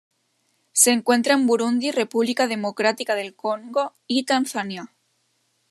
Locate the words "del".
3.13-3.35